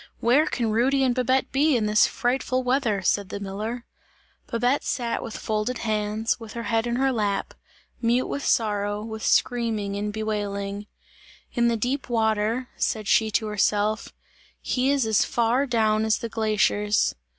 [0.19, 3.85] "Where can Rudy and Babette be in this frightful weather!" said the miller.
[4.47, 7.53] Babette sat with folded hands, with her head in her lap,
[8.01, 10.87] mute with sorrow, with screaming and bewailing.
[11.53, 14.11] "In the deep water," said she to herself,
[14.59, 17.13] "he is as far down as the glaciers!"